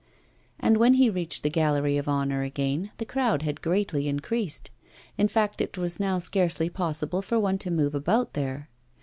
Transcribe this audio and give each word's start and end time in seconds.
And 0.59 0.77
when 0.77 0.95
he 0.95 1.11
reached 1.11 1.43
the 1.43 1.49
Gallery 1.51 1.95
of 1.95 2.09
Honour 2.09 2.41
again, 2.41 2.89
the 2.97 3.05
crowd 3.05 3.43
had 3.43 3.61
greatly 3.61 4.07
increased. 4.07 4.71
In 5.15 5.27
fact, 5.27 5.61
it 5.61 5.77
was 5.77 5.99
now 5.99 6.17
scarcely 6.17 6.69
possible 6.71 7.21
for 7.21 7.39
one 7.39 7.59
to 7.59 7.69
move 7.69 7.93
about 7.93 8.33
there. 8.33 8.67